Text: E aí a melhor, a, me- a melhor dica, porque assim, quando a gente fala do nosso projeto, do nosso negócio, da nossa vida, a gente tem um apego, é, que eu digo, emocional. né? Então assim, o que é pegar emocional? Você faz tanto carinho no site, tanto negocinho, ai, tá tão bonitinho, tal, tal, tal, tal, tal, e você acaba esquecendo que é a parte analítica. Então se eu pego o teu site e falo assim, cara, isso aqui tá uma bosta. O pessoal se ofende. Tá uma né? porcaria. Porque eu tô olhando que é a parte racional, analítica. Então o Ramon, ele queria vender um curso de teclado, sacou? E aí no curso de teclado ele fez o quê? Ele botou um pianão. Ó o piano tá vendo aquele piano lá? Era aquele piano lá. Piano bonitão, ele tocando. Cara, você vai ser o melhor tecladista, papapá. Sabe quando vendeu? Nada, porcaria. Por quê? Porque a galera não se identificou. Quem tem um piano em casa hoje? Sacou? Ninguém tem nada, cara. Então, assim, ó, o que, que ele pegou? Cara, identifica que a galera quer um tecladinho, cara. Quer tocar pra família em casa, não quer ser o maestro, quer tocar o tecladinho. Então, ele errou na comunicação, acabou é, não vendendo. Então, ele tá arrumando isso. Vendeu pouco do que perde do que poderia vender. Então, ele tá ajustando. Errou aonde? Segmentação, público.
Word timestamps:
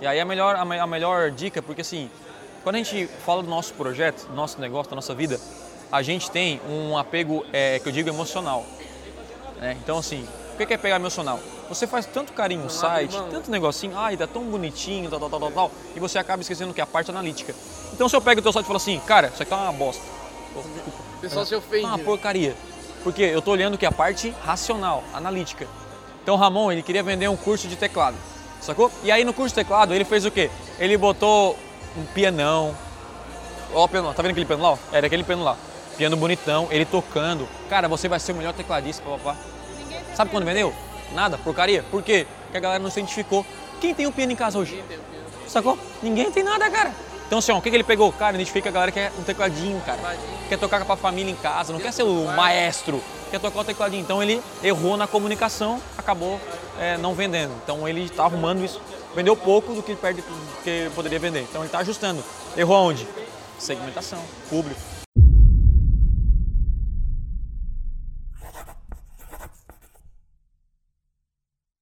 E 0.00 0.06
aí 0.06 0.20
a 0.20 0.24
melhor, 0.24 0.56
a, 0.56 0.64
me- 0.64 0.78
a 0.78 0.86
melhor 0.86 1.30
dica, 1.30 1.62
porque 1.62 1.80
assim, 1.80 2.10
quando 2.62 2.76
a 2.76 2.78
gente 2.78 3.08
fala 3.24 3.42
do 3.42 3.48
nosso 3.48 3.72
projeto, 3.74 4.26
do 4.26 4.34
nosso 4.34 4.60
negócio, 4.60 4.90
da 4.90 4.96
nossa 4.96 5.14
vida, 5.14 5.40
a 5.90 6.02
gente 6.02 6.30
tem 6.30 6.60
um 6.68 6.96
apego, 6.98 7.44
é, 7.52 7.78
que 7.78 7.88
eu 7.88 7.92
digo, 7.92 8.08
emocional. 8.08 8.64
né? 9.58 9.76
Então 9.82 9.98
assim, 9.98 10.26
o 10.54 10.56
que 10.66 10.72
é 10.74 10.76
pegar 10.76 10.96
emocional? 10.96 11.38
Você 11.68 11.86
faz 11.86 12.06
tanto 12.06 12.32
carinho 12.32 12.62
no 12.62 12.70
site, 12.70 13.16
tanto 13.30 13.50
negocinho, 13.50 13.96
ai, 13.96 14.16
tá 14.16 14.26
tão 14.26 14.42
bonitinho, 14.44 15.10
tal, 15.10 15.18
tal, 15.18 15.30
tal, 15.30 15.40
tal, 15.40 15.50
tal, 15.50 15.70
e 15.96 16.00
você 16.00 16.18
acaba 16.18 16.42
esquecendo 16.42 16.72
que 16.72 16.80
é 16.80 16.84
a 16.84 16.86
parte 16.86 17.10
analítica. 17.10 17.54
Então 17.92 18.08
se 18.08 18.14
eu 18.14 18.20
pego 18.20 18.40
o 18.40 18.42
teu 18.42 18.52
site 18.52 18.64
e 18.64 18.66
falo 18.66 18.76
assim, 18.76 19.00
cara, 19.00 19.28
isso 19.28 19.42
aqui 19.42 19.50
tá 19.50 19.56
uma 19.56 19.72
bosta. 19.72 20.02
O 20.54 21.20
pessoal 21.20 21.44
se 21.44 21.54
ofende. 21.54 21.82
Tá 21.82 21.88
uma 21.88 21.96
né? 21.98 22.04
porcaria. 22.04 22.56
Porque 23.02 23.22
eu 23.22 23.40
tô 23.42 23.50
olhando 23.52 23.76
que 23.78 23.84
é 23.84 23.88
a 23.88 23.92
parte 23.92 24.34
racional, 24.44 25.02
analítica. 25.12 25.66
Então 26.22 26.34
o 26.34 26.38
Ramon, 26.38 26.72
ele 26.72 26.82
queria 26.82 27.02
vender 27.02 27.28
um 27.28 27.36
curso 27.36 27.68
de 27.68 27.76
teclado, 27.76 28.16
sacou? 28.60 28.90
E 29.02 29.10
aí 29.10 29.24
no 29.24 29.32
curso 29.32 29.54
de 29.54 29.62
teclado 29.62 29.94
ele 29.94 30.04
fez 30.04 30.24
o 30.24 30.30
quê? 30.30 30.50
Ele 30.78 30.96
botou 30.96 31.58
um 31.96 32.04
pianão. 32.06 32.76
Ó 33.72 33.84
o 33.84 33.88
piano 33.88 34.12
tá 34.14 34.22
vendo 34.22 34.32
aquele 34.32 34.46
piano 34.46 34.62
lá? 34.62 34.78
Era 34.92 35.06
aquele 35.06 35.24
piano 35.24 35.42
lá. 35.44 35.56
Piano 35.96 36.16
bonitão, 36.16 36.68
ele 36.70 36.84
tocando. 36.84 37.48
Cara, 37.70 37.88
você 37.88 38.08
vai 38.08 38.20
ser 38.20 38.32
o 38.32 38.34
melhor 38.34 38.52
tecladista, 38.52 39.02
papapá. 39.02 39.36
Sabe 40.14 40.30
quando 40.30 40.44
vendeu? 40.44 40.74
Nada, 41.12 41.38
porcaria. 41.38 41.82
Por 41.90 42.02
quê? 42.02 42.26
Porque 42.44 42.56
a 42.56 42.60
galera 42.60 42.82
não 42.82 42.90
se 42.90 43.00
identificou. 43.00 43.46
Quem 43.80 43.94
tem 43.94 44.06
um 44.06 44.12
piano 44.12 44.32
em 44.32 44.36
casa 44.36 44.58
hoje? 44.58 44.82
Sacou? 45.46 45.78
Ninguém 46.02 46.30
tem 46.30 46.42
nada, 46.42 46.68
cara. 46.70 46.92
Então, 47.26 47.38
assim, 47.38 47.50
ó, 47.52 47.58
o 47.58 47.62
que, 47.62 47.70
que 47.70 47.76
ele 47.76 47.84
pegou? 47.84 48.12
Cara, 48.12 48.36
identifica 48.36 48.62
que 48.62 48.68
a 48.68 48.72
galera 48.72 48.92
quer 48.92 49.12
um 49.18 49.22
tecladinho, 49.22 49.80
cara. 49.84 49.98
Quer 50.48 50.58
tocar 50.58 50.84
pra 50.84 50.96
família 50.96 51.30
em 51.30 51.36
casa, 51.36 51.72
não 51.72 51.80
quer 51.80 51.92
ser 51.92 52.04
o 52.04 52.24
maestro, 52.36 53.02
quer 53.30 53.40
tocar 53.40 53.60
o 53.60 53.64
tecladinho. 53.64 54.02
Então, 54.02 54.22
ele 54.22 54.40
errou 54.62 54.96
na 54.96 55.06
comunicação, 55.06 55.80
acabou 55.98 56.40
é, 56.80 56.96
não 56.98 57.14
vendendo. 57.14 57.52
Então, 57.62 57.86
ele 57.88 58.08
tá 58.08 58.24
arrumando 58.24 58.64
isso. 58.64 58.80
Vendeu 59.14 59.36
pouco 59.36 59.74
do 59.74 59.82
que 59.82 59.94
perde 59.94 60.20
do 60.20 60.62
que 60.62 60.90
poderia 60.94 61.18
vender. 61.18 61.42
Então, 61.42 61.62
ele 61.62 61.70
tá 61.70 61.78
ajustando. 61.78 62.22
Errou 62.56 62.76
aonde? 62.76 63.06
Segmentação, 63.58 64.22
público. 64.50 64.95